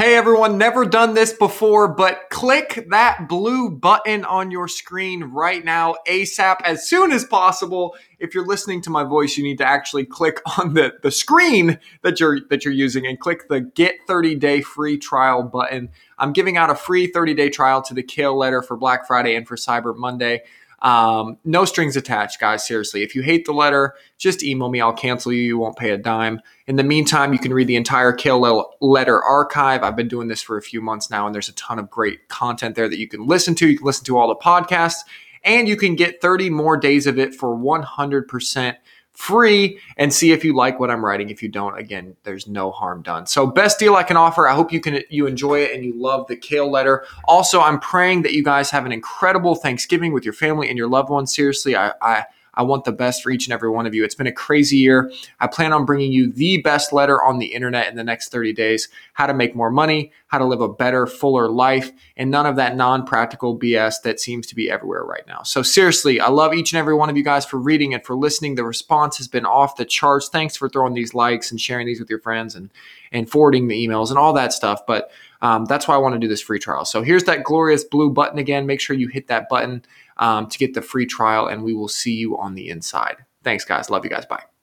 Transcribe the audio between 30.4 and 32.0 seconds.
for a few months now, and there's a ton of